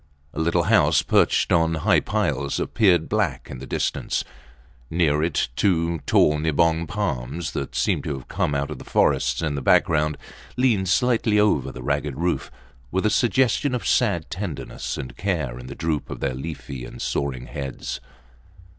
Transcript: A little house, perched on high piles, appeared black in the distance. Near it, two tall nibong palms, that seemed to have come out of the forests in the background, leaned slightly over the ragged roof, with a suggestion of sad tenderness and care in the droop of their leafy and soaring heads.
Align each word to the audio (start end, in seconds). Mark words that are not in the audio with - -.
A 0.33 0.39
little 0.39 0.63
house, 0.63 1.03
perched 1.03 1.51
on 1.51 1.75
high 1.75 1.99
piles, 1.99 2.59
appeared 2.59 3.07
black 3.07 3.51
in 3.51 3.59
the 3.59 3.67
distance. 3.67 4.23
Near 4.89 5.21
it, 5.21 5.49
two 5.55 5.99
tall 6.07 6.39
nibong 6.39 6.87
palms, 6.87 7.51
that 7.51 7.75
seemed 7.75 8.05
to 8.05 8.15
have 8.17 8.27
come 8.27 8.55
out 8.55 8.71
of 8.71 8.79
the 8.79 8.83
forests 8.83 9.43
in 9.43 9.53
the 9.53 9.61
background, 9.61 10.17
leaned 10.57 10.89
slightly 10.89 11.39
over 11.39 11.71
the 11.71 11.83
ragged 11.83 12.15
roof, 12.17 12.49
with 12.89 13.05
a 13.05 13.11
suggestion 13.11 13.75
of 13.75 13.85
sad 13.85 14.31
tenderness 14.31 14.97
and 14.97 15.15
care 15.17 15.59
in 15.59 15.67
the 15.67 15.75
droop 15.75 16.09
of 16.09 16.19
their 16.19 16.33
leafy 16.33 16.83
and 16.83 16.99
soaring 16.99 17.45
heads. 17.45 17.99